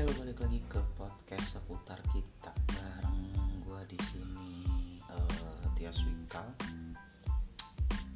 [0.00, 2.48] Oke, lo balik lagi ke podcast seputar kita.
[2.72, 3.20] Bareng
[3.68, 6.48] gue di sini uh, Tias Wingkal.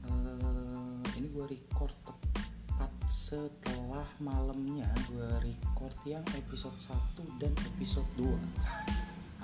[0.09, 8.33] Uh, ini gue record tepat setelah malamnya gue record yang episode 1 dan episode 2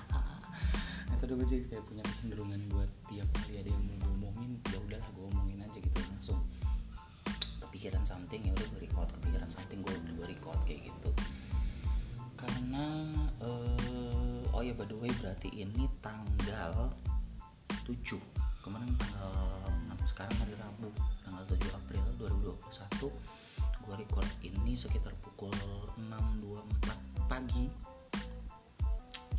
[0.09, 4.81] nah, tadi gue jadi kayak punya kecenderungan buat tiap kali ada yang mau ngomongin ya
[4.81, 6.41] udahlah gue omongin aja gitu langsung.
[7.69, 9.13] Kepikiran something ya udah gue record.
[9.21, 11.13] Kepikiran something gue gue record kayak gitu
[12.41, 13.05] karena
[13.45, 16.89] uh, oh ya by the way berarti ini tanggal
[17.85, 17.93] 7
[18.65, 19.33] kemarin tanggal
[20.01, 20.89] 6 sekarang hari Rabu
[21.21, 23.13] tanggal 7 April 2021
[23.91, 25.51] gue record ini sekitar pukul
[25.99, 27.67] 6.24 pagi.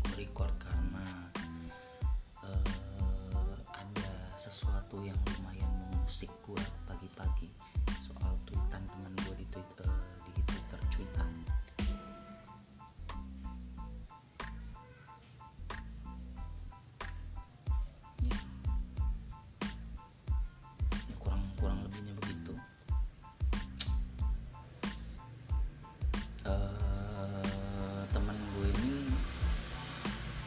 [0.03, 1.31] Gue record karena
[2.43, 6.59] uh, ada sesuatu yang lumayan mengusik gue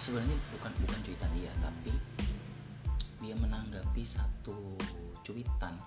[0.04, 1.94] sebenarnya bukan bukan cuitan dia tapi
[3.24, 4.76] dia menanggapi satu
[5.24, 5.80] cuitan.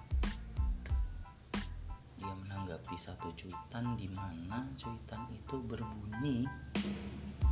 [2.18, 6.50] Dia menanggapi satu cuitan di mana cuitan itu berbunyi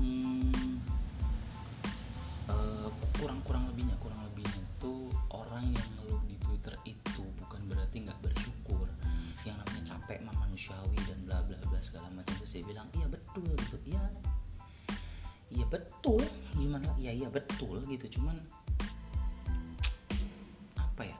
[0.01, 0.81] hmm,
[2.49, 2.89] uh,
[3.21, 8.89] kurang-kurang lebihnya kurang lebihnya itu orang yang ngeluh di Twitter itu bukan berarti nggak bersyukur.
[9.45, 13.05] Yang namanya capek mah manusiawi dan bla bla bla segala macam terus saya bilang iya
[13.05, 13.77] betul gitu.
[13.85, 14.01] Iya
[15.53, 16.25] iya betul
[17.25, 18.21] iya betul gitu.
[18.21, 18.37] Cuman
[20.77, 21.17] apa ya?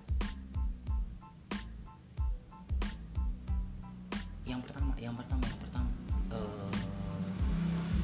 [4.45, 5.89] Yang pertama yang pertama yang pertama
[6.29, 6.69] uh,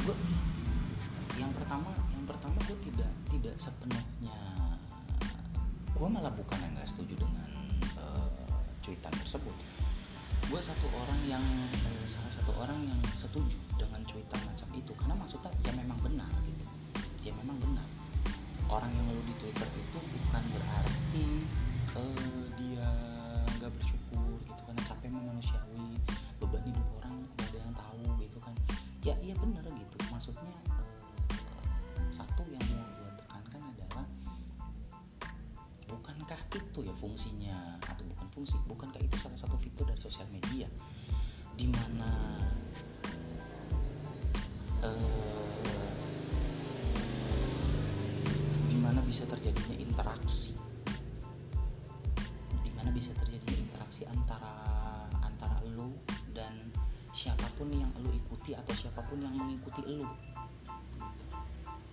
[0.02, 0.16] gue
[1.38, 4.38] yang pertama yang pertama gue tidak tidak sepenuhnya
[5.94, 7.50] gue malah bukan yang nggak setuju dengan
[8.02, 8.50] uh,
[8.82, 9.54] cuitan tersebut.
[10.50, 11.46] Gue satu orang yang
[11.86, 14.90] uh, salah satu orang yang setuju dengan cuitan macam itu.
[14.98, 16.66] Karena maksudnya ya memang benar gitu
[17.22, 17.86] ya memang benar.
[18.66, 21.28] Orang yang ngeluh di twitter itu bukan berarti
[21.94, 22.90] uh, dia
[23.60, 25.86] nggak bersyukur gitu karena capek manusiawi
[26.42, 28.54] beban hidup orang gak ada yang tahu gitu kan.
[29.06, 29.98] Ya iya benar gitu.
[30.10, 30.86] Maksudnya uh,
[32.10, 34.06] satu yang mau gue tekankan adalah
[35.86, 40.66] bukankah itu ya fungsinya atau bukan fungsi bukankah itu salah satu fitur dari sosial media?
[41.54, 41.70] Di
[49.12, 50.56] bisa terjadinya interaksi?
[52.64, 54.56] Di mana bisa terjadinya interaksi antara
[55.20, 55.92] antara lu
[56.32, 56.56] dan
[57.12, 60.08] siapa pun yang lu ikuti atau siapa pun yang mengikuti lu?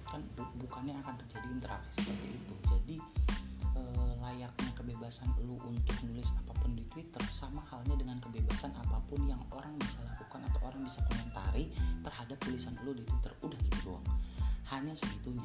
[0.06, 2.54] Kan bu bukannya akan terjadi interaksi seperti itu.
[2.70, 2.96] Jadi
[3.74, 3.82] e,
[4.22, 9.26] layaknya kebebasan lu untuk nulis apa pun di Twitter sama halnya dengan kebebasan apa pun
[9.26, 11.66] yang orang bisa lakukan atau orang bisa komentari
[12.06, 13.34] terhadap tulisan lu di Twitter.
[13.42, 14.06] Udah gitu doang.
[14.70, 15.42] Hanya segitunya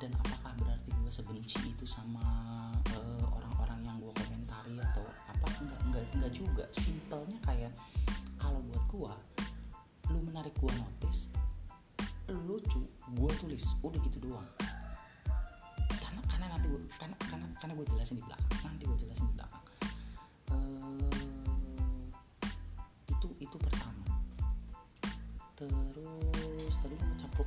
[0.00, 2.24] dan apakah berarti gue sebenci itu sama
[3.36, 5.46] orang-orang yang gue komentari atau apa?
[5.60, 6.64] Enggak enggak enggak juga.
[6.72, 7.72] Simpelnya kayak
[8.40, 9.12] kalau buat gue
[10.10, 11.30] lu menarik gue notice
[12.48, 12.80] lucu
[13.12, 14.48] gue tulis udah gitu doang.
[16.00, 19.34] Karena karena nanti gua, karena karena karena gue jelasin di belakang nanti gue jelasin di
[19.36, 19.64] belakang.
[20.48, 21.12] Uh,
[23.12, 24.08] itu itu pertama.
[25.60, 25.89] Terus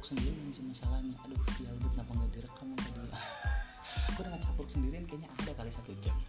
[0.03, 1.15] ngecaplok sendirian sih masalahnya.
[1.23, 3.07] Aduh sial gue kenapa nggak direkam tadi gue
[4.19, 6.11] udah ngecaplok sendirian kayaknya ada kali satu jam.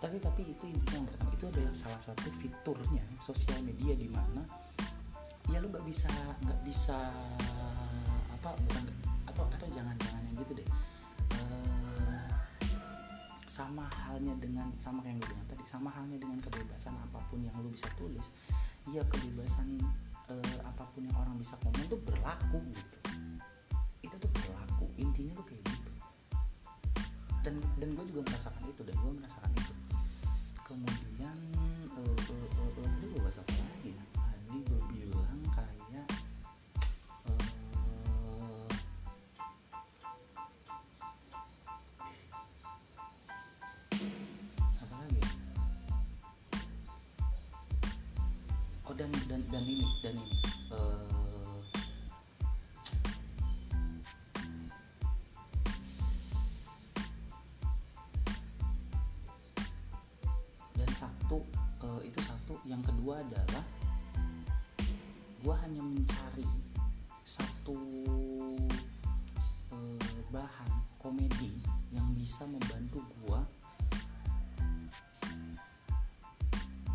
[0.00, 4.40] Tapi tapi itu intinya yang pertama itu adalah salah satu fiturnya sosial media di mana
[5.52, 6.08] ya lu nggak bisa
[6.40, 6.96] nggak bisa
[8.32, 8.84] apa bukan
[9.28, 10.68] atau atau jangan jangan yang gitu deh.
[11.36, 12.32] Uh,
[13.44, 17.44] sama halnya dengan sama kayak yang gue bilang tadi sama halnya dengan kebebasan apa pun
[17.44, 18.32] yang lu bisa tulis
[18.88, 19.84] ya kebebasan
[20.30, 22.98] uh, apa pun yang orang bisa komen tuh berlaku gitu.
[24.06, 25.92] Itu tuh berlaku intinya tuh kayak gitu.
[27.44, 29.74] Dan dan gue juga merasakan itu dan gue merasakan itu.
[30.64, 31.36] Kemudian
[62.70, 63.66] yang kedua adalah
[65.42, 66.46] gue hanya mencari
[67.26, 67.74] satu
[69.74, 70.70] uh, bahan
[71.02, 71.50] komedi
[71.90, 73.40] yang bisa membantu gue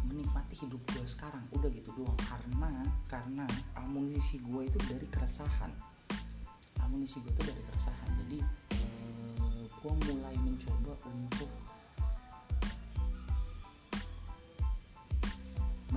[0.07, 1.43] menikmati hidup gue sekarang.
[1.51, 2.15] Udah gitu doang.
[2.23, 3.43] Karena karena
[3.75, 5.75] amunisi gue itu dari keresahan.
[6.87, 8.09] Amunisi gue itu dari keresahan.
[8.23, 8.39] Jadi
[9.43, 11.64] uh, gue mulai mencoba untuk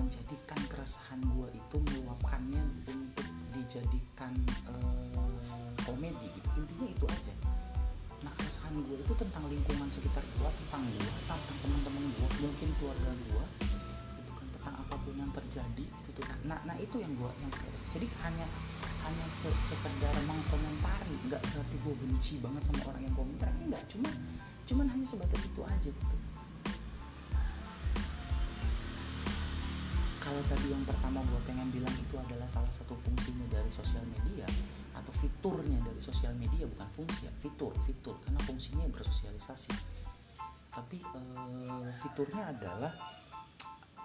[0.08, 2.96] menjadikan keresahan gue itu meluapkannya untuk
[3.52, 4.32] dijadikan
[4.64, 5.36] uh,
[5.84, 6.48] komedi gitu.
[6.56, 7.34] Intinya itu aja.
[8.24, 13.12] Nah keresahan gue itu tentang lingkungan sekitar gue tentang gue tentang teman-teman gue mungkin keluarga
[13.20, 13.44] gue
[14.24, 17.52] itu kan tentang apa pun yang terjadi gitu nah nah itu yang gue yang
[17.92, 18.48] jadi hanya
[19.04, 21.14] hanya se sekedar mengkomentari.
[21.28, 23.52] Nggak berarti gue benci banget sama orang yang komentar.
[23.60, 24.08] Enggak cuma
[24.64, 26.16] cuman hanya sebatas itu aja gitu
[30.38, 34.46] kalau tadi yang pertama gue pengen bilang itu adalah salah satu fungsinya dari sosial media
[34.94, 38.14] atau fiturnya dari sosial media bukan fungsi ya fitur fitur.
[38.22, 39.74] Karena fungsinya bersosialisasi.
[40.70, 42.94] Tapi uh, fiturnya adalah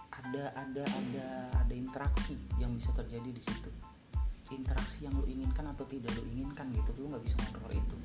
[0.09, 3.69] ada ada ada ada interaksi yang bisa terjadi di situ.
[4.57, 7.97] Interaksi yang lo inginkan atau tidak lo inginkan gitu lo nggak bisa ngontrol itu.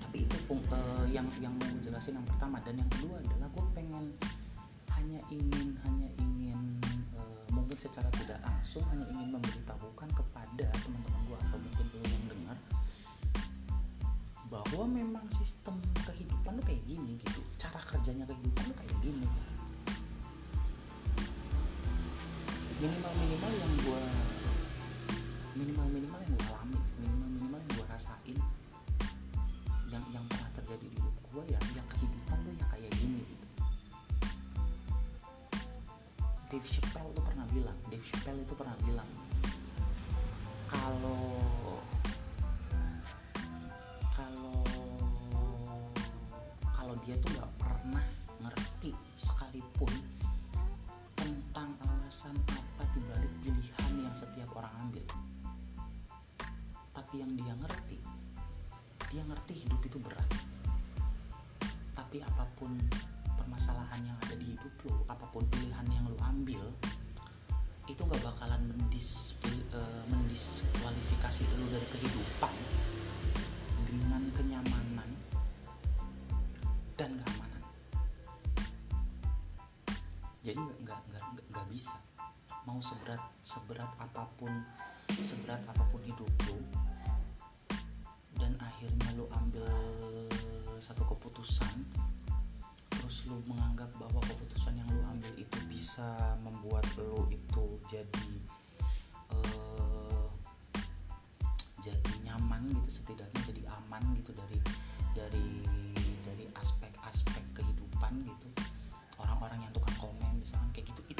[0.00, 2.56] Tapi itu fung, uh, yang yang mau jelasin yang pertama.
[2.64, 4.16] Dan yang kedua adalah gue pengen
[4.96, 6.34] hanya ingin hanya ingin
[7.64, 12.56] mungkin secara tidak langsung hanya ingin memberitahukan kepada teman-teman gue atau mungkin lo yang dengar
[14.52, 17.40] bahwa memang sistem kehidupan lo kayak gini gitu.
[17.56, 19.52] Cara kerjanya kehidupan lo kayak gini gitu.
[22.84, 24.02] Minimal minimal yang gue
[25.56, 28.38] minimal minimal yang gue alami minimal minimal yang gue rasain.
[29.88, 33.43] Yang yang pernah terjadi di hidup gue ya yang kehidupan lo ya kayak gini gitu
[36.54, 39.10] Dave Chappelle tuh pernah bilang Dave Chappelle itu pernah bilang
[40.70, 41.42] kalau
[47.02, 48.06] dia tuh nggak pernah
[48.38, 49.90] ngerti sekalipun
[51.18, 55.02] tentang alasan apa dibalik pilihan yang setiap orang ambil.
[56.94, 57.98] Tapi yang dia ngerti
[59.10, 60.30] dia ngerti hidup itu berat.
[61.98, 62.70] Tapi apa pun
[63.54, 66.58] permasalahan yang ada di hidup lo apa pun pilihan yang lo ambil
[67.86, 69.38] itu gak bakalan mendis
[69.70, 72.50] uh, mendiskualifikasi lo dari kehidupan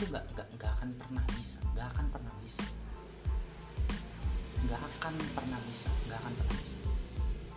[0.04, 2.60] itu nggak nggak nggak akan pernah bisa nggak akan pernah bisa.
[4.68, 6.76] Nggak akan pernah bisa nggak akan pernah bisa.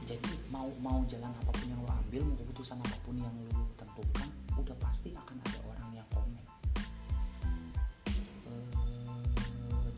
[0.08, 3.68] Jadi mau mau jalan apa pun yang lo ambil mau keputusan apa pun yang lo
[3.76, 6.40] tentukan udah pasti akan ada orang yang komen.
[8.48, 8.52] E,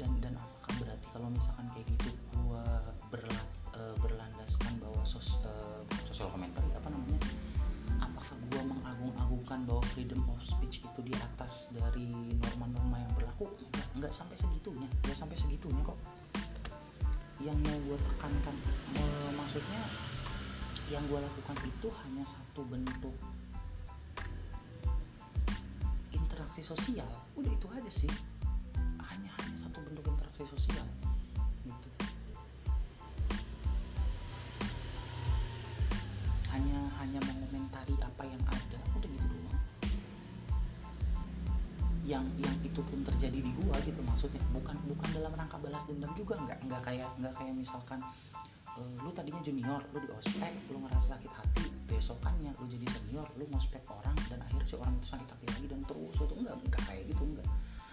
[0.02, 2.66] dan dan apakah berarti kalau misalkan kayak gitu gua
[3.14, 3.44] berla,
[3.78, 5.54] e, berlandaskan bahwa sos, e,
[6.02, 7.22] sosial komentar apa namanya?
[8.02, 12.29] Apakah gua mengagung-agungkan bahwa freedom of speech itu di atas dari
[14.10, 16.00] enggak sampai segitunya enggak sampai segitunya kok.
[17.46, 18.56] Yang mau gue tekankan
[18.98, 19.04] e,
[19.38, 19.82] maksudnya
[20.90, 23.14] yang gue lakukan itu hanya satu bentuk
[26.10, 27.06] interaksi sosial.
[27.38, 28.10] Udah itu aja sih.
[28.98, 30.90] Hanya hanya satu bentuk interaksi sosial
[31.70, 31.90] gitu.
[36.50, 38.42] Hanya hanya mengomentari apa yang
[42.10, 44.42] yang yang itu pun terjadi di gua gitu maksudnya.
[44.50, 48.02] Bukan bukan dalam rangka balas dendam juga nggak nggak kayak nggak kayak misalkan
[48.74, 53.28] uh, lu tadinya junior lu di ospek lu ngerasa sakit hati besokannya lu jadi senior
[53.36, 56.56] lu ngospek orang dan akhirnya si orang itu sakit hati lagi dan terus itu enggak
[56.64, 57.48] enggak kayak gitu enggak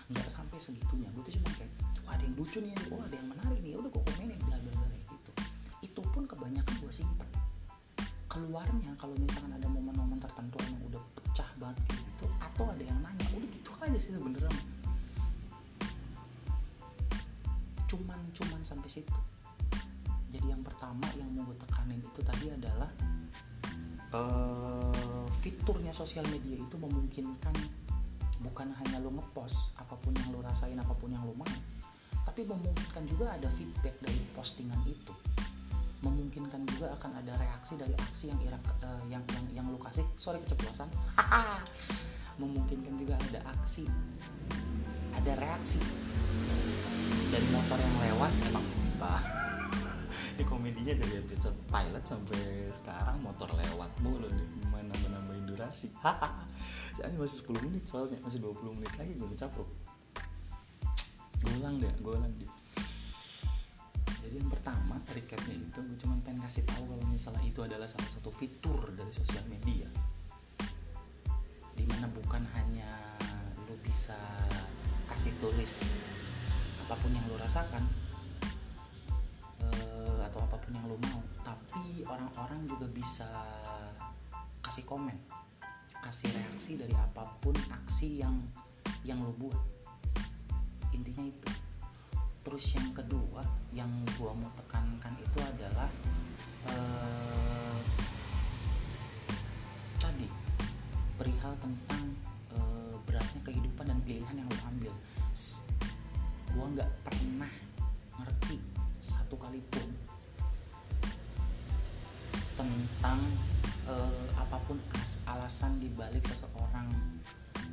[0.06, 1.08] enggak sampai segitunya.
[1.10, 1.72] Gue tuh cuma kayak
[2.06, 4.72] wah ada yang lucu nih wah ada yang menarik nih udah gue komenin bla bla
[4.78, 5.30] bla gitu.
[5.82, 7.28] Itu pun kebanyakan gue simpen.
[8.30, 13.26] Keluarnya kalau misalkan ada momen-momen tertentu yang udah pecah banget gitu atau ada yang nanya
[13.32, 14.50] udah gitu aja sih sebenarnya.
[17.86, 19.14] Cuman cuman sampai situ.
[20.34, 22.90] Jadi yang pertama yang mau gue tekanin itu tadi adalah
[24.10, 27.54] uh, fiturnya sosial media itu memungkinkan
[28.42, 31.48] bukan hanya lo ngepost apa pun yang lo rasain apa pun yang lo mau
[32.26, 35.14] tapi memungkinkan juga ada feedback dari postingan itu.
[36.04, 40.04] Memungkinkan juga akan ada reaksi dari aksi yang irak, uh, yang yang yang lu kasih.
[40.20, 40.90] Sorry keceplosan
[42.36, 43.88] memungkinkan juga ada aksi.
[45.16, 45.80] Ada reaksi.
[47.32, 48.66] Dari motor yang lewat emang
[48.96, 49.20] pak
[50.38, 55.92] ini komedinya dari episode pilot sampai sekarang motor lewat mulu nih mana menambahin durasi.
[56.04, 56.46] Hahaha
[57.16, 59.68] masih 10 menit soalnya masih 20 menit lagi gue capruk
[61.42, 62.52] gue ulang deh gue ulang deh.
[64.24, 68.08] Jadi yang pertama recapnya itu gue cuma pengen kasih tahu kalau misalnya itu adalah salah
[68.08, 69.86] satu fitur dari sosial media
[71.86, 72.90] di mana bukan hanya
[73.70, 74.18] lu bisa
[75.06, 75.86] kasih tulis
[76.82, 77.86] apa pun yang lu rasakan
[79.62, 83.30] uh, atau apa pun yang lu mau tapi orang-orang juga bisa
[84.66, 85.14] kasih komen
[86.02, 88.34] kasih reaksi dari apa pun aksi yang
[89.02, 89.58] yang lu buat.
[90.94, 91.50] Intinya itu.
[92.46, 93.42] Terus yang kedua
[93.74, 95.90] yang gua mau tekankan itu adalah
[96.70, 97.78] uh,
[101.16, 102.02] perihal tentang
[102.52, 104.92] uh, beratnya kehidupan dan pilihan yang lo ambil.
[106.52, 107.52] Gua nggak pernah
[108.20, 108.56] ngerti
[109.00, 109.88] satu kali pun
[112.56, 113.20] tentang
[113.84, 114.80] uh, apa pun
[115.28, 116.88] alasan dibalik seseorang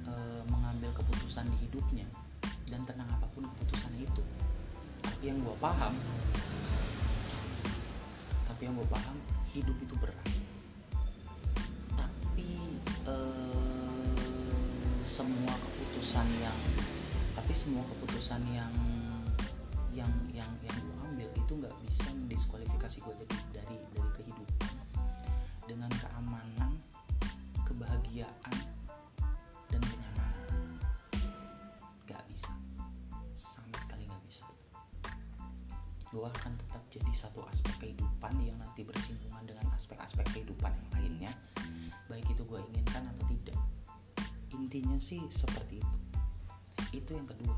[0.08, 2.08] uh, mengambil keputusan di hidupnya
[2.68, 4.24] dan tentang apa pun keputusan itu.
[5.04, 5.96] Tapi yang gue paham
[8.64, 9.18] tapi yang gue paham
[9.52, 10.33] hidup itu berat
[15.14, 16.58] semua keputusan yang
[17.38, 18.74] tapi semua keputusan yang
[19.94, 24.74] yang yang yang gue ambil itu nggak bisa mendiskualifikasi gue dari dari dari kehidupan.
[25.70, 26.82] Dengan keamanan
[27.62, 28.58] kebahagiaan
[29.70, 30.82] dan kenyamanan
[32.10, 32.50] gak bisa.
[33.38, 34.50] Sama sekali gak bisa.
[36.10, 41.34] Gue akan tetap jadi satu aspek kehidupan yang nanti bersinggungan dengan aspek-aspek kehidupan yang lainnya
[44.74, 45.98] intinya sih seperti itu.
[46.98, 47.54] Itu yang kedua.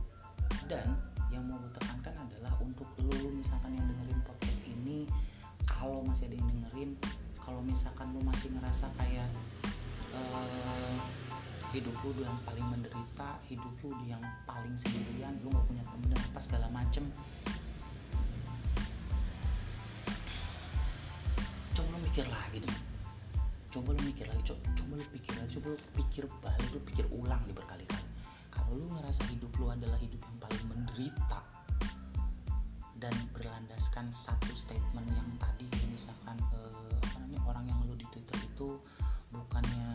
[0.67, 0.99] Dan
[1.31, 1.71] yang mau gue
[2.11, 5.07] adalah untuk lo misalkan yang dengerin podcast ini
[5.63, 6.91] kalau masih ada yang dengerin
[7.39, 9.31] kalau misalkan lo masih ngerasa kayak
[10.11, 10.99] uh,
[11.71, 16.19] hidup lu yang paling menderita hidup lu yang paling sendirian lu nggak punya temen dan
[16.19, 17.07] apa segala macem.
[21.71, 22.94] Coba lu mikir lagi deh
[23.75, 27.05] coba lu mikir lagi coba, coba lu pikir lagi coba lu pikir balik lu pikir
[27.11, 28.07] ulang nih berkali-kali
[28.47, 31.43] kalau lu ngerasa hidup lu adalah hidup yang paling menderita
[33.03, 38.39] dan berlandaskan satu statement yang tadi misalkan eh, apa namanya orang yang lu di Twitter
[38.47, 38.79] itu
[39.35, 39.87] bukannya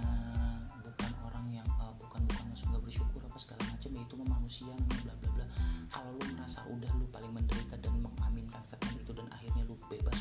[0.85, 4.75] bukan orang yang uh, bukan bukan maksud nggak bersyukur apa segala macam ya itu manusia
[4.77, 5.47] bla bla bla.
[5.89, 10.21] Kalau lu merasa udah lu paling menderita dan mengaminkan statement itu dan akhirnya lu bebas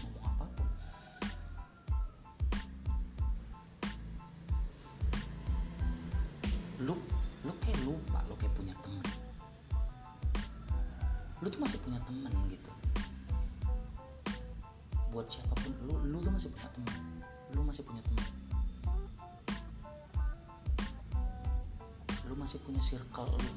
[15.19, 15.75] buat siapa pun.
[15.83, 16.95] Lu lu tuh masih punya temen.
[17.51, 18.27] Lu masih punya temen.
[22.31, 23.51] Lu masih punya circle lu.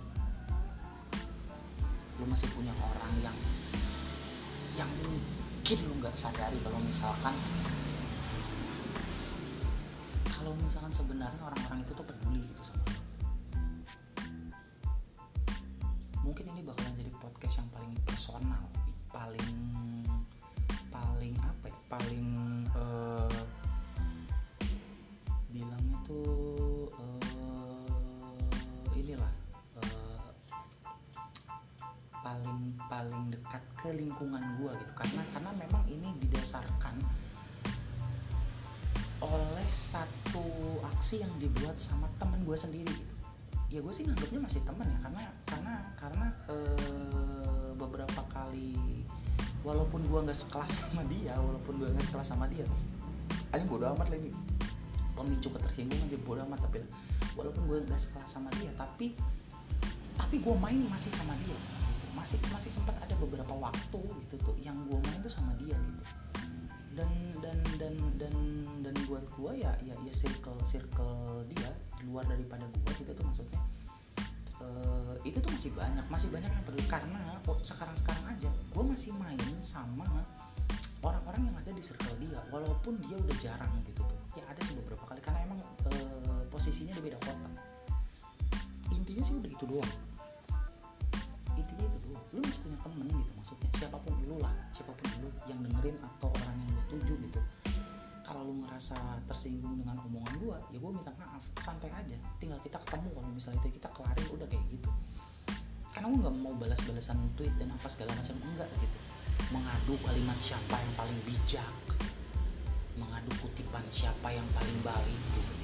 [2.19, 3.37] Lu masih punya orang yang
[4.75, 7.31] yang mungkin lu nggak sadari kalau misalkan
[10.35, 12.99] kalau misalkan sebenarnya orang-orang itu tuh peduli gitu sama lu.
[16.26, 18.66] Mungkin ini bakalan jadi podcast yang paling personal
[19.14, 20.01] paling
[21.93, 23.29] paling uh,
[26.09, 29.29] tuh uh, inilah
[29.77, 30.33] uh,
[32.25, 34.93] paling paling dekat ke lingkungan gua gitu.
[34.97, 36.97] Karena karena memang ini didasarkan
[39.23, 40.43] oleh satu
[40.97, 43.15] aksi yang dibuat sama temen gue sendiri gitu.
[43.71, 45.23] Ya gue sih nganggapnya masih temen ya karena
[49.62, 52.66] walaupun gue nggak sekelas sama dia walaupun gue nggak sekelas sama dia
[53.52, 54.33] aja bodo amat lagi.
[55.12, 56.81] Pemicu ketersinggungan sih bodo amat tapi
[57.37, 59.12] walaupun gue nggak sekelas sama dia tapi
[60.16, 61.59] tapi gue main masih sama dia.
[62.16, 66.02] Masih masih sempat ada beberapa waktu gitu tuh yang gue main tuh sama dia gitu.
[66.97, 67.09] Dan
[67.40, 68.35] dan dan dan
[68.81, 71.69] dan buat gue ya ya ya circle circle dia
[72.00, 73.61] di luar daripada gue gitu tuh maksudnya
[74.62, 78.85] uh, itu tuh masih banyak masih banyak yang peduli karena oh, sekarang sekarang aja gue
[78.87, 80.07] masih main sama
[81.02, 84.21] orang-orang yang ada di circle dia walaupun dia udah jarang gitu tuh.
[84.38, 87.50] Ya ada sih beberapa kali karena emang uh, posisinya di beda kota.
[88.95, 89.95] Intinya sih udah itu doang.
[91.59, 92.25] Intinya itu doang.
[92.33, 95.99] Lu masih punya temen gitu maksudnya siapa pun lu lah siapa pun lu yang dengerin
[96.00, 97.40] atau orang yang gue tuju gitu
[98.33, 98.97] kalau lu ngerasa
[99.29, 101.45] tersinggung dengan omongan gue ya gue minta maaf.
[101.61, 102.17] Santai aja.
[102.41, 104.89] Tinggal kita ketemu kalau misalnya itu kita kelarin udah kayak gitu.
[105.93, 108.99] Karena gue nggak mau balas-balasan tweet dan apa segala macam enggak gitu.
[109.53, 111.77] Mengadu kalimat siapa yang paling bijak?
[112.97, 115.55] Mengadu kutipan siapa yang paling baik gitu.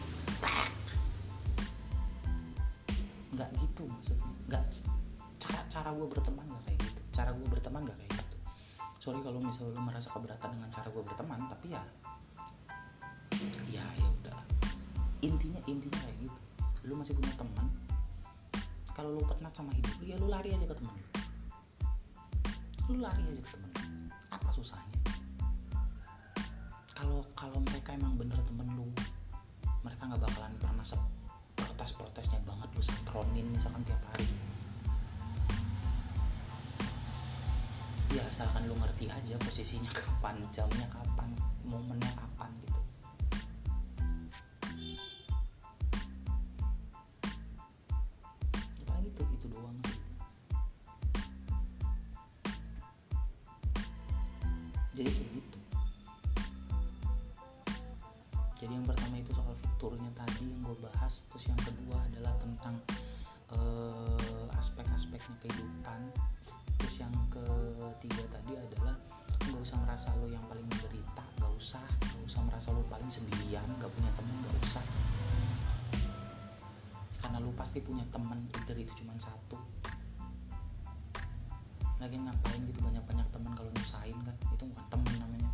[3.32, 4.28] Nggak gitu maksudnya.
[4.52, 4.64] Nggak
[5.40, 7.00] cara cara gue berteman nggak kayak gitu.
[7.16, 8.36] Cara gue berteman nggak kayak gitu.
[9.00, 11.80] Sorry kalau misalnya lo merasa keberatan dengan cara gue berteman tapi ya
[15.68, 16.40] intinya kayak gitu.
[16.88, 17.68] Lu masih punya teman
[18.98, 21.06] kalau lu penat sama hidup lu ya lu lari aja ke temen lu
[22.90, 23.70] lu lari aja ke temen
[24.34, 24.98] apa susahnya?
[26.98, 28.90] Kalau kalau mereka emang bener temen lu
[29.86, 30.82] mereka nggak bakalan pernah
[31.54, 34.26] protes protesnya banget lu santronin misalkan tiap hari.
[38.18, 41.30] Ya asalkan lu ngerti aja posisinya kapan jamnya kapan
[41.70, 42.27] momennya kapan
[69.98, 74.06] merasa lo yang paling menderita nggak usah nggak usah merasa lo paling sendirian nggak punya
[74.14, 74.84] temen nggak usah.
[77.18, 79.58] Karena lo pasti punya temen dari itu cuma satu.
[81.98, 84.38] Lagi ngapain gitu banyak-banyak teman kalau nyusahin kan?
[84.54, 85.47] Itu bukan temen namanya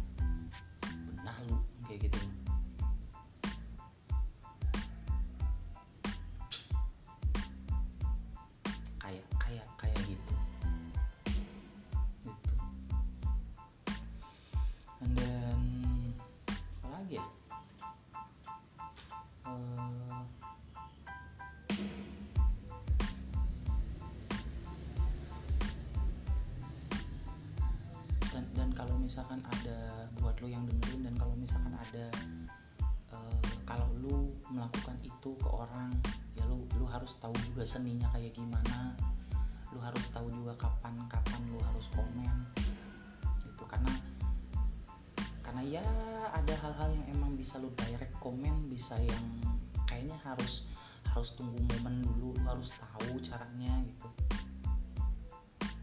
[37.65, 38.95] seninya kayak gimana
[39.75, 42.37] lu harus tahu juga kapan kapan lu harus komen
[43.49, 43.93] itu karena
[45.43, 45.87] karena ya
[46.31, 49.25] ada hal-hal yang emang bisa lu direct komen bisa yang
[49.85, 50.71] kayaknya harus
[51.15, 54.09] harus tunggu momen dulu lu harus tahu caranya gitu.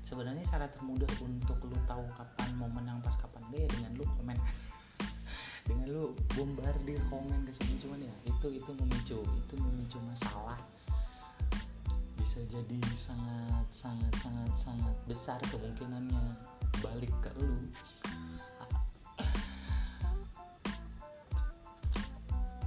[0.03, 4.03] Sebenarnya cara termudah untuk lu tahu kapan momen yang pas kapan enggak ya dengan lu
[4.19, 4.37] komen.
[5.71, 10.59] Dengan lu bombardir komen ke sini cuman ya itu itu memicu itu memicu masalah
[12.31, 16.39] bisa jadi sangat sangat sangat sangat besar kemungkinannya
[16.79, 17.59] balik ke lu.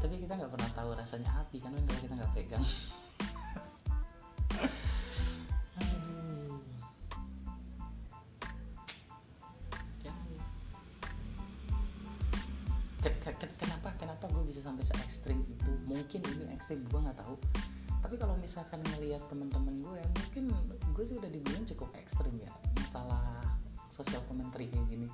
[0.04, 2.60] Tapi kita nggak pernah tahu rasanya api kan kalau kita nggak pegang
[19.14, 20.44] ngelihat teman-teman gue mungkin
[20.90, 22.50] gue sih udah dibilang cukup ekstrim ya
[22.82, 23.46] masalah
[23.86, 25.06] sosial commentary kayak gini.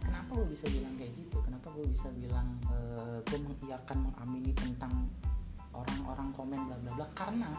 [0.00, 1.36] Kenapa gue bisa bilang kayak gitu?
[1.44, 5.12] Kenapa gue bisa bilang eh, gue mengiyakan mengamini tentang
[5.76, 7.06] orang-orang komen bla bla bla?
[7.12, 7.52] Karena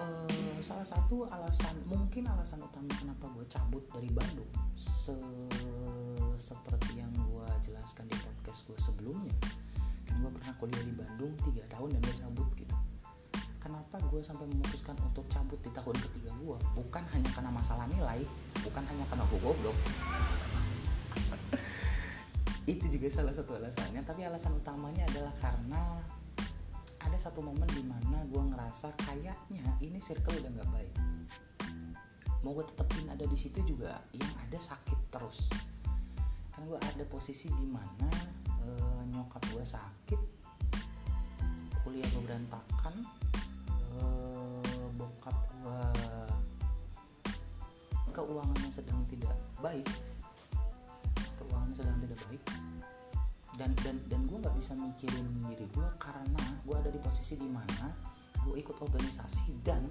[0.00, 5.12] eh, salah satu alasan mungkin alasan utama kenapa gue cabut dari Bandung se
[6.40, 9.36] seperti yang gue jelaskan di podcast gue sebelumnya
[10.20, 12.76] gue pernah kuliah di Bandung tiga tahun dan gue cabut gitu.
[13.62, 18.26] Kenapa gue sampai memutuskan untuk cabut di tahun ketiga gue bukan hanya karena masalah nilai
[18.66, 19.78] bukan hanya karena gue goblok.
[22.72, 25.82] Itu juga salah satu alasannya tapi alasan utamanya adalah karena
[27.02, 30.94] ada satu momen di mana gue ngerasa kayaknya ini circle udah nggak baik.
[32.42, 35.54] Mau gue tetepin ada di situ juga yang ada sakit terus.
[36.50, 38.10] Kan gue ada posisi di mana
[38.66, 39.91] eh, nyokap gue sakit
[41.92, 42.94] kuliah gue berantakan
[44.00, 45.80] eh, bokap gue
[48.16, 49.84] keuangannya sedang tidak baik.
[51.36, 52.40] Keuangannya sedang tidak baik.
[53.60, 57.44] Dan dan dan gue nggak bisa mikirin diri gue karena gue ada di posisi di
[57.52, 57.92] mana
[58.40, 59.84] gue ikut organisasi dan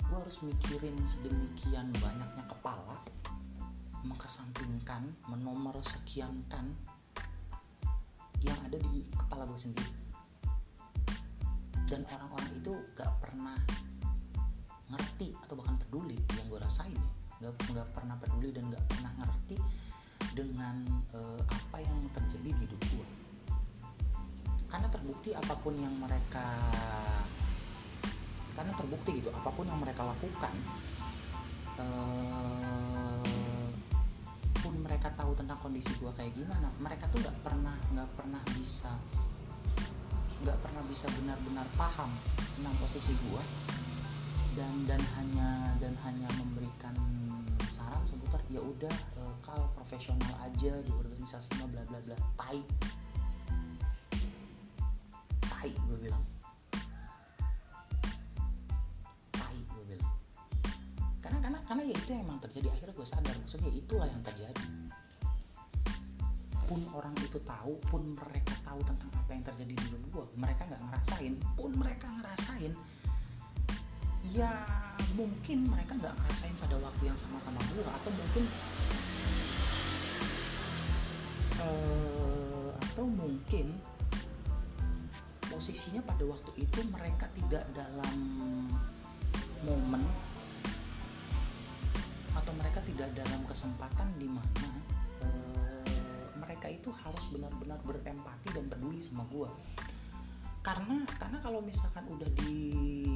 [0.00, 2.96] gue harus mikirin sedemikian banyaknya kepala
[4.00, 6.72] mengesampingkan menomor sekiankan
[8.40, 10.05] yang ada di kepala gue sendiri
[11.86, 13.58] dan orang-orang itu gak pernah
[14.90, 17.10] ngerti atau bahkan peduli yang gue rasain ya.
[17.36, 19.58] Nggak nggak pernah peduli dan nggak pernah ngerti
[20.32, 23.06] dengan uh, apa yang terjadi di hidup gue
[24.76, 26.46] karena terbukti apa pun yang mereka
[28.52, 30.54] karena terbukti gitu apa pun yang mereka lakukan
[31.80, 33.68] uh,
[34.60, 38.92] pun mereka tahu tentang kondisi gue kayak gimana mereka tuh nggak pernah nggak pernah bisa
[40.44, 42.10] nggak pernah bisa benar-benar paham
[42.56, 43.42] tentang posisi gue
[44.56, 46.96] dan dan hanya dan hanya memberikan
[47.68, 52.16] saran seputar ya udah uh, kal profesional aja di organisasi bla bla bla.
[52.40, 52.60] Tai.
[55.44, 56.24] Tai gue bilang.
[59.36, 60.12] Tai gue bilang.
[61.20, 62.72] Karena karena karena ya itu yang emang terjadi.
[62.72, 64.64] Akhirnya gue sadar maksudnya itulah yang terjadi
[66.66, 70.66] pun orang itu tahu pun mereka tahu tentang apa yang terjadi di hidup gue mereka
[70.66, 71.34] nggak ngerasain.
[71.54, 72.72] Pun mereka ngerasain
[74.34, 74.52] ya
[75.14, 78.44] mungkin mereka nggak ngerasain pada waktu yang sama-sama gue atau mungkin
[81.62, 83.66] uh, atau mungkin
[85.46, 88.16] posisinya pada waktu itu mereka tidak dalam
[89.64, 90.04] momen
[92.36, 94.75] atau mereka tidak dalam kesempatan di mana
[96.66, 99.46] mereka itu harus benar-benar berempati dan peduli sama gue
[100.66, 102.50] karena karena kalau misalkan udah di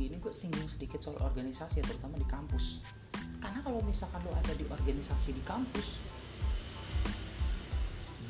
[0.07, 2.87] ini gue singgung sedikit soal organisasi ya terutama di kampus.
[3.43, 5.99] Karena kalau misalkan lo ada di organisasi di kampus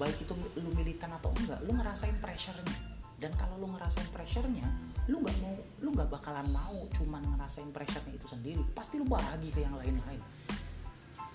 [0.00, 2.80] baik itu lu militan atau enggak lu ngerasain pressure-nya.
[3.20, 4.64] Dan kalau lu ngerasain pressure-nya
[5.04, 5.52] lu nggak mau
[5.84, 8.64] lu nggak bakalan mau cuman ngerasain pressure-nya itu sendiri.
[8.72, 10.24] Pasti lu bagi ke yang lain-lain.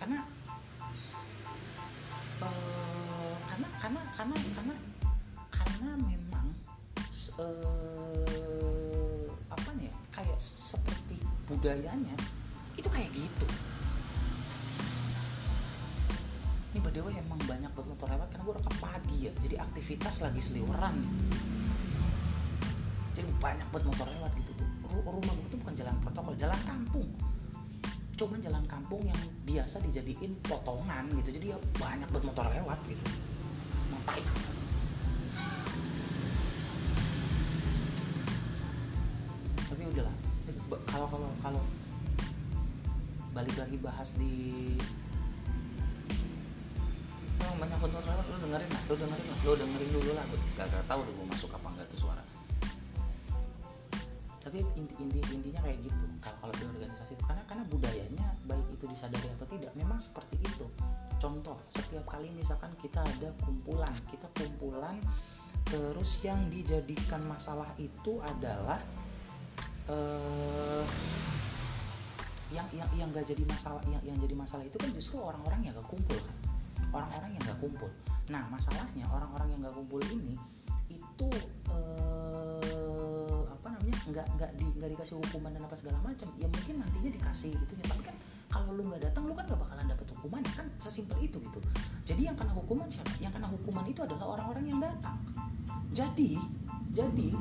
[0.01, 0.25] Karena
[2.41, 2.94] uh,
[3.55, 4.75] karena karena karena karena
[5.47, 6.47] karena memang
[7.39, 12.11] uh, apa nih ya, kayak seperti budayanya
[12.75, 13.47] itu kayak gitu.
[16.75, 20.43] Ini way emang banyak buat motor lewat karena gue rekam pagi ya jadi aktivitas lagi
[20.43, 20.99] seliweran.
[23.15, 24.51] Jadi banyak buat motor lewat gitu.
[24.83, 27.07] Rumah gue tuh bukan jalan protokol jalan kampung.
[28.19, 33.07] Cuman jalan kampung yang biasa dijadiin potongan gitu jadi ya banyak buat motor lewat gitu
[34.05, 34.45] mau
[39.65, 40.15] tapi udahlah.
[40.87, 41.63] Kalau kalau kalau
[43.35, 44.77] balik lagi bahas di
[47.55, 49.37] banyak motor lewat lu dengerin lah lu dengerin lah.
[49.43, 50.25] Lu dengerin dulu lah.
[50.59, 52.23] Gak, gak tau gue masuk apa enggak tuh suara.
[54.45, 56.05] Tapi inti, inti intinya kayak gitu.
[56.21, 58.27] Kalau kalau di organisasi itu karena karena budayanya
[58.85, 60.69] itu disadari atau tidak memang seperti itu.
[61.17, 65.01] Contoh setiap kali misalkan kita ada kumpulan kita kumpulan
[65.65, 68.77] terus yang dijadikan masalah itu adalah
[69.89, 70.85] uh,
[72.53, 75.73] yang yang yang gak jadi masalah yang yang jadi masalah itu kan justru orang-orang yang
[75.73, 76.37] gak kumpul kan?
[76.93, 77.89] Orang-orang yang gak kumpul.
[78.29, 80.37] Nah masalahnya orang-orang yang gak kumpul ini
[80.93, 81.29] itu
[81.73, 87.09] uh, apa namanya nggak nggak di dikasih hukuman dan apa segala macam ya mungkin nantinya
[87.17, 88.13] dikasih itu tapi kan
[88.55, 90.63] kalau lu nggak datang lu kan gak bakalan dapet hukuman kan?
[90.79, 91.59] Sesimpel itu gitu.
[92.07, 93.11] Jadi yang kena hukuman siapa?
[93.19, 95.19] Yang kena hukuman itu adalah orang-orang yang datang.
[95.91, 96.39] Jadi
[96.95, 97.35] jadi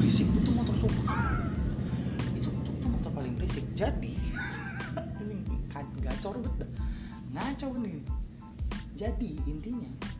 [0.00, 0.32] berisik.
[0.32, 1.04] Itu motor sumpah
[2.40, 3.68] itu, itu, itu motor paling berisik.
[3.76, 4.16] Jadi
[5.20, 5.44] ini
[6.00, 6.72] gacor betul
[7.36, 8.00] ngaco nih.
[8.96, 10.13] Jadi intinya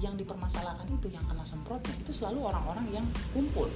[0.00, 3.68] yang dipermasalahkan itu yang kena semprotnya itu selalu orang-orang yang kumpul.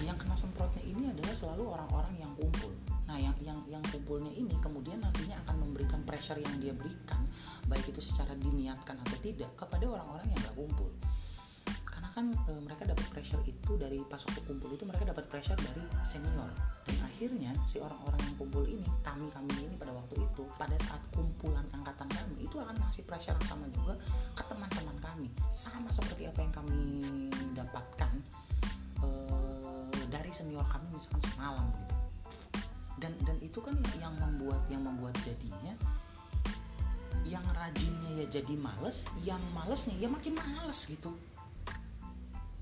[0.00, 2.72] Yang kena semprotnya ini adalah selalu orang-orang yang kumpul.
[3.04, 7.20] Nah yang yang yang kumpulnya ini kemudian nantinya akan memberikan pressure yang dia berikan
[7.68, 10.88] baik itu secara diniatkan atau tidak kepada orang-orang yang gak kumpul
[12.12, 15.82] kan e, mereka dapat pressure itu dari pas waktu kumpul itu mereka dapat pressure dari
[16.04, 16.48] senior.
[16.84, 21.00] Dan akhirnya si orang-orang yang kumpul ini kami kami ini pada waktu itu pada saat
[21.10, 23.94] kumpulan angkatan kami itu akan ngasih pressure yang sama juga
[24.36, 25.28] ke teman-teman kami.
[25.50, 26.80] Sama seperti apa yang kami
[27.56, 28.12] dapatkan
[29.00, 29.08] e,
[30.12, 31.96] dari senior kami misalkan semalam gitu.
[33.00, 35.74] Dan dan itu kan yang membuat yang membuat jadinya
[37.28, 41.14] yang rajinnya ya jadi males yang malesnya ya makin males gitu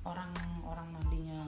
[0.08, 0.32] orang
[0.64, 1.40] orang nantinya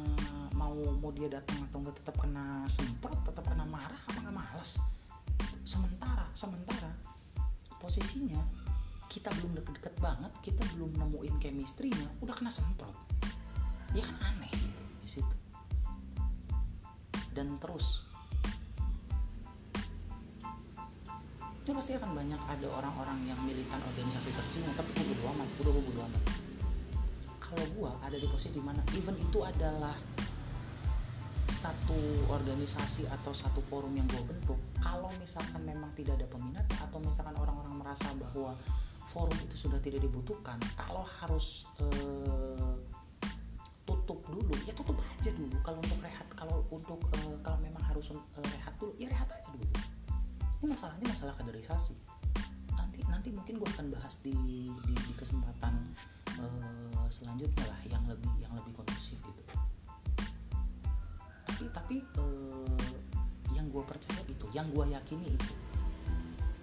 [0.53, 4.81] mau mau dia datang atau enggak tetap kena semprot tetap kena marah apa nggak males?
[5.65, 6.93] Sementara sementara
[7.81, 8.41] posisinya
[9.09, 12.97] kita belum deket-deket banget kita belum nemuin chemistry-nya udah kena semprot.
[13.97, 15.37] Ya kan aneh gitu di situ.
[17.33, 18.05] Dan terus
[21.63, 25.73] ini pasti akan banyak ada orang-orang yang militan organisasi tersinggung tapi gue bodo amat gue
[25.73, 26.42] bodo amat
[27.53, 29.93] kalau gue ada di posisi di mana event itu adalah
[31.53, 32.01] satu
[32.33, 37.37] organisasi atau satu forum yang gue bentuk kalau misalkan memang tidak ada peminat atau misalkan
[37.37, 38.57] orang-orang merasa bahwa
[39.13, 42.73] forum itu sudah tidak dibutuhkan kalau harus uh,
[43.85, 45.53] tutup dulu ya tutup aja dulu.
[45.61, 49.49] Kalau untuk rehat kalau untuk uh, kalau memang harus uh, rehat dulu ya rehat aja
[49.53, 49.69] dulu.
[50.65, 51.93] Ini masalahnya masalah kaderisasi.
[52.81, 54.33] Nanti nanti mungkin gue akan bahas di
[54.89, 55.93] di, di kesempatan
[56.41, 59.43] uh, selanjutnya lah yang lebih yang lebih kondusif gitu.
[61.49, 62.93] Tapi tapi uh,
[63.53, 65.53] yang gue percaya itu yang gue yakini itu.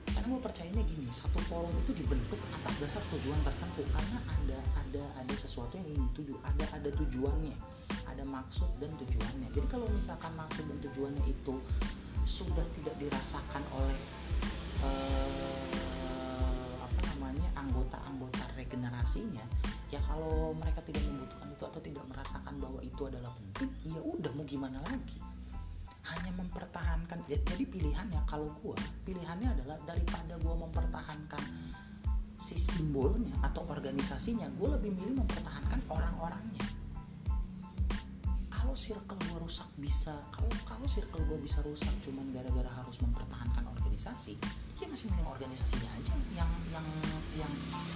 [0.09, 3.85] Karena gue percayanya gini satu forum itu dibentuk atas dasar tujuan tertentu.
[3.93, 7.55] Karena ada ada ada sesuatu yang ingin dituju ada ada tujuannya
[8.09, 9.47] ada maksud dan tujuannya.
[9.53, 11.61] Jadi kalau misalkan maksud dan tujuannya itu
[12.25, 13.97] sudah tidak dirasakan oleh
[14.79, 15.88] namanya
[17.59, 19.43] anggota-anggota regenerasinya
[19.91, 24.31] ya kalau mereka tidak membutuhkan itu atau tidak merasakan bahwa itu adalah penting ya udah
[24.33, 25.19] mau gimana lagi?
[26.09, 31.43] Hanya mempertahankan jadi pilihannya kalau gua pilihannya adalah daripada gua mempertahankan
[32.39, 36.63] si simbolnya atau organisasinya gue lebih milih mempertahankan orang-orangnya
[38.69, 40.13] kalau circle gue rusak bisa.
[40.29, 44.37] Kalau kalau circle gue bisa rusak cuman gara-gara harus mempertahankan organisasi.
[44.77, 46.85] Ya masih mending organisasinya aja yang yang
[47.33, 47.53] yang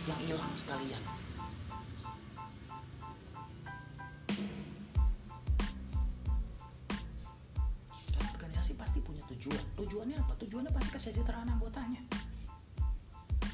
[0.09, 0.97] yang hilang sekalian.
[8.33, 9.61] Organisasi pasti punya tujuan.
[9.77, 10.33] Tujuannya apa?
[10.41, 12.01] Tujuannya pasti kesejahteraan anggotanya.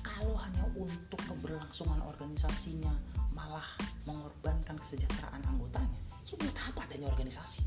[0.08, 2.96] Kalau hanya untuk keberlangsungan organisasinya
[3.36, 3.68] malah
[4.08, 7.62] mengorbankan kesejahteraan anggotanya ya buat apa adanya organisasi?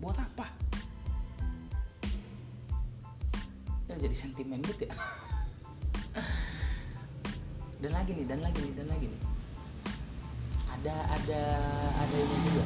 [0.00, 0.46] Buat apa?
[3.90, 4.94] Ya jadi sentimen gitu ya.
[7.80, 9.22] Dan lagi nih dan lagi nih dan lagi nih.
[10.80, 11.42] Ada ada
[11.96, 12.64] ada ini juga.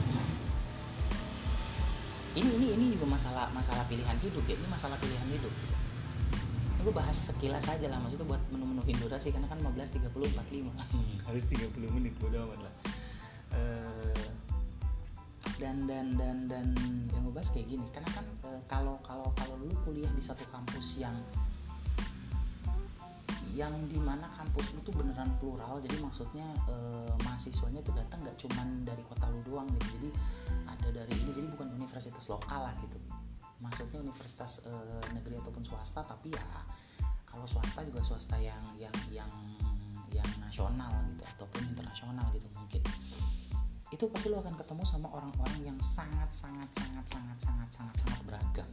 [2.34, 4.58] Ini ini ini juga masalah masalah pilihan hidup ya.
[4.58, 5.54] Ini masalah pilihan hidup.
[6.84, 7.96] Gue bahas sekilas aja lah.
[8.02, 12.74] Maksudnya buat menu-menuhin durasi karena kan 15 30 45 harus 30 menit bodo amat lah
[13.54, 14.26] uh,
[15.62, 16.66] dan dan dan dan
[17.14, 17.86] yang gue bahas kayak gini.
[17.94, 21.14] Karena kan uh, kalau kalau kalau lu kuliah di satu kampus yang
[23.54, 28.34] yang di mana kampus lu tuh beneran plural jadi maksudnya uh, mahasiswanya tuh datang nggak
[28.34, 29.86] cuman dari kota lu doang gitu.
[29.98, 30.08] Jadi
[30.66, 32.98] ada dari ini jadi bukan universitas lokal lah gitu.
[33.62, 36.42] Maksudnya universitas uh, negeri ataupun swasta tapi ya
[37.34, 39.30] kalau swasta juga swasta yang yang yang
[40.14, 42.82] yang nasional gitu ataupun internasional gitu mungkin
[43.92, 48.20] itu pasti lo akan ketemu sama orang-orang yang sangat sangat sangat sangat sangat sangat sangat
[48.24, 48.68] beragam.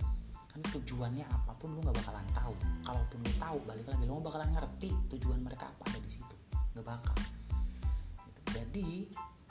[0.51, 2.55] Kan tujuannya apa pun lo nggak bakalan tahu.
[2.87, 6.35] Kalaupun lo tahu balik lagi lo bakalan ngerti tujuan mereka apa ada di situ.
[6.75, 7.15] Nggak bakal.
[8.21, 8.41] Gitu.
[8.55, 8.89] jadi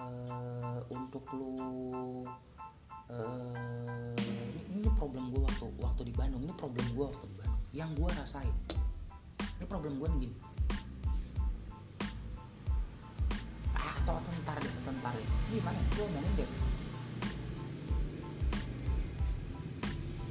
[0.00, 2.24] uh, untuk lo uh,
[4.16, 6.40] ini, ini problem gue waktu waktu di Bandung.
[6.40, 7.60] Ini problem gue waktu di Bandung.
[7.76, 8.56] Yang gue rasain.
[9.60, 10.49] Ini problem gue gini
[14.10, 15.78] atau atau ntar deh atau ntar deh gimana?
[15.94, 16.50] Gue ngomongin deh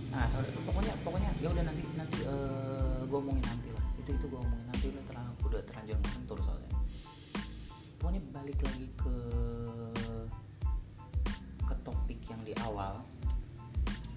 [0.10, 3.86] nah atau pokoknya pokoknya ya udah nanti nanti uh, gue ngomongin nanti lah.
[4.02, 6.72] Itu itu gue ngomongin nanti udah terlalu udah terlanjur ngantur soalnya.
[8.02, 9.16] Pokoknya balik lagi ke
[11.62, 13.06] ke topik yang di awal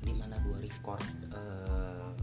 [0.01, 1.05] di mana gue record
[1.37, 2.16] uh,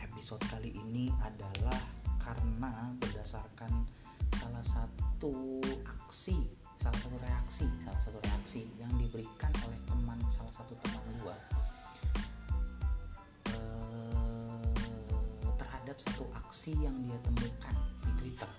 [0.00, 1.78] episode kali ini adalah
[2.18, 3.84] karena berdasarkan
[4.32, 5.11] salah satu
[5.86, 6.34] aksi
[6.74, 11.36] salah satu reaksi salah satu reaksi yang diberikan oleh teman salah satu teman gua.
[13.54, 14.74] Eh,
[15.54, 18.50] terhadap satu aksi yang dia temukan di Twitter.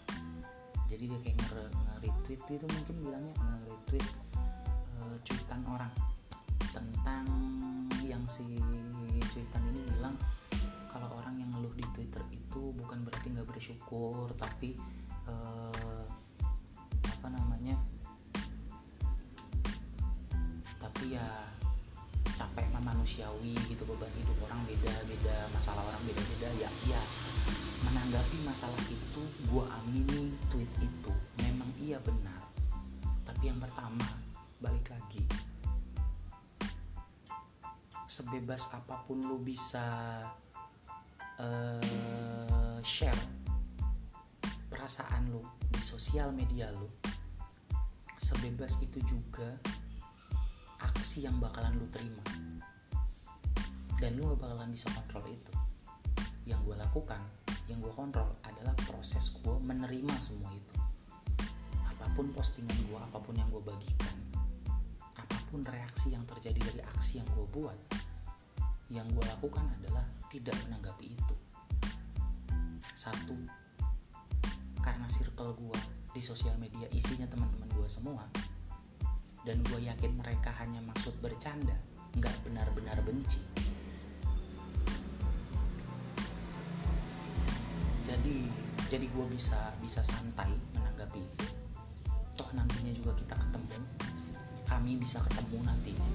[0.87, 4.07] Jadi dia kayak nge-retweet itu mungkin bilangnya nge-retweet
[5.03, 5.91] uh, cuitan orang
[6.71, 7.25] tentang
[8.05, 8.45] yang si
[9.33, 10.15] cuitan ini bilang
[10.85, 14.77] kalau orang yang ngeluh di Twitter itu bukan berarti nggak bersyukur tapi
[15.25, 15.92] uh,
[23.93, 26.49] beban hidup orang beda beda masalah orang beda beda.
[26.57, 27.01] Ya ya
[27.85, 31.13] menanggapi masalah itu gue amini tweet itu
[31.45, 32.41] memang iya benar.
[33.21, 34.09] Tapi yang pertama
[34.57, 35.21] balik lagi.
[38.09, 39.85] Sebebas apa pun lu bisa
[41.37, 43.17] uh, share
[44.69, 46.89] perasaan lu di sosial media lu
[48.23, 49.57] sebebas itu juga
[50.79, 52.23] aksi yang bakalan lu terima
[54.03, 55.53] dan gak bakalan bisa kontrol itu.
[56.43, 57.23] Yang gue lakukan
[57.71, 60.75] yang gue kontrol adalah proses gue menerima semua itu.
[61.87, 64.11] Apa pun postingan gue apa pun yang gue bagikan
[65.15, 67.79] apa pun reaksi yang terjadi dari aksi yang gue buat
[68.91, 71.35] yang gue lakukan adalah tidak menanggapi itu.
[72.91, 73.39] Satu
[74.83, 75.79] karena circle gue
[76.11, 78.27] di sosial media isinya teman-teman gue semua
[79.47, 81.79] dan gue yakin mereka hanya maksud bercanda
[82.19, 83.39] nggak benar-benar benci
[88.93, 91.25] jadi gue bisa bisa santai menanggapi.
[92.37, 93.81] Toh nantinya juga kita ketemu.
[94.69, 96.09] Kami bisa ketemu nantinya.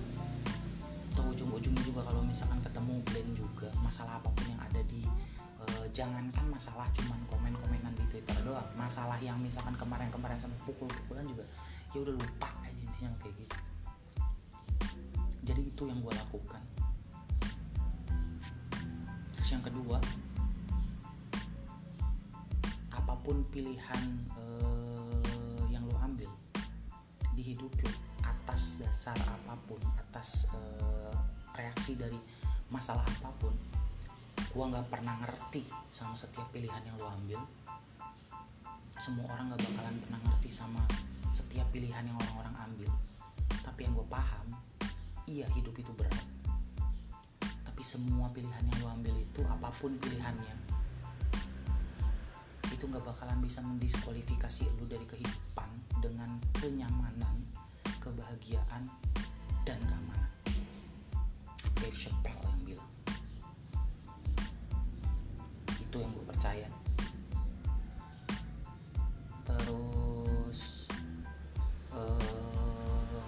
[1.18, 5.02] Toh ujung-ujungnya juga kalau misalkan ketemu blend juga masalah apa pun yang ada di
[5.58, 8.70] uh, jangankan masalah cuman komen-komenan di Twitter doang.
[8.78, 11.42] Masalah yang misalkan kemarin-kemarin sampai pukul-pukulan juga
[11.90, 13.58] ya udah lupa aja intinya kayak gitu.
[15.50, 16.62] Jadi itu yang gue lakukan.
[19.34, 19.98] Terus yang kedua
[23.28, 24.04] apa pun pilihan
[24.40, 26.32] uh, yang lo ambil
[27.36, 27.92] di hidup lo
[28.24, 31.12] atas dasar apa pun atas uh,
[31.52, 32.16] reaksi dari
[32.72, 33.52] masalah apa pun
[34.32, 35.60] gue nggak pernah ngerti
[35.92, 37.36] sama setiap pilihan yang lo ambil.
[38.96, 40.80] Semua orang nggak bakalan pernah ngerti sama
[41.28, 42.88] setiap pilihan yang orang-orang ambil.
[43.60, 44.56] Tapi yang gue paham
[45.28, 46.24] iya hidup itu berat.
[47.44, 50.77] Tapi semua pilihan yang lo ambil itu apa pun pilihannya
[52.78, 55.66] itu nggak bakalan bisa mendiskualifikasi lo dari kehidupan
[55.98, 57.42] dengan kenyamanan
[57.98, 58.86] kebahagiaan
[59.66, 60.30] dan keamanan.
[61.82, 62.92] Dave Chappelle yang bilang.
[65.74, 66.70] Itu yang gue percaya.
[69.42, 70.86] Terus
[71.90, 73.18] uh,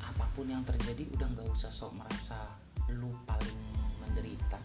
[0.00, 2.40] apa pun yang terjadi udah nggak usah sok merasa
[2.88, 3.60] lu paling
[4.00, 4.56] menderita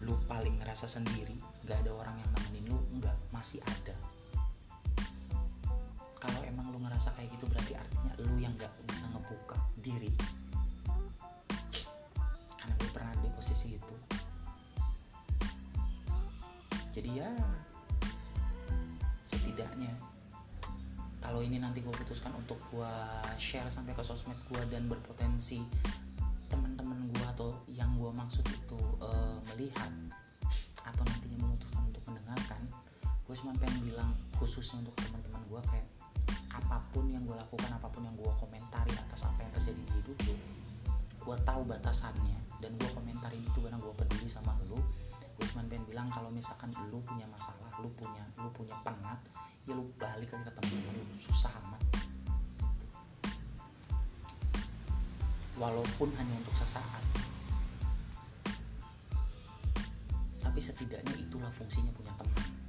[0.00, 1.36] lu paling ngerasa sendiri
[1.68, 3.96] nggak ada orang yang nemenin lu nggak masih ada.
[6.20, 10.12] Kalau emang lu ngerasa kayak gitu berarti artinya lu yang nggak bisa ngebuka diri.
[12.56, 13.96] Karena gue pernah di posisi itu.
[16.90, 17.30] Jadi ya
[19.24, 19.94] setidaknya
[21.20, 22.94] kalau ini nanti gue putuskan untuk gue
[23.38, 25.62] share sampai ke sosmed gue dan berpotensi
[26.50, 28.80] teman-teman gue atau yang gue maksud itu
[29.54, 29.92] melihat
[30.86, 32.62] atau nantinya memutuskan untuk mendengarkan
[33.30, 34.10] gue cuma pengen bilang
[34.42, 35.86] khususnya untuk teman-teman gue kayak
[36.50, 39.92] apa pun yang gue lakukan apa pun yang gue komentari atas apa yang terjadi di
[40.02, 40.34] hidup lo
[41.20, 42.38] gue tahu batasannya.
[42.60, 44.82] Dan gue komentarin itu karena gue peduli sama lo
[45.40, 49.16] gue cuma pengen bilang kalau misalkan lu punya masalah lu punya lu punya penat
[49.64, 51.04] ya lu balik aja ke temen-temen lu.
[51.16, 51.82] Susah amat.
[55.56, 57.29] Walaupun hanya untuk sesaat
[60.60, 62.59] tapi setidaknya itulah fungsinya punya teman.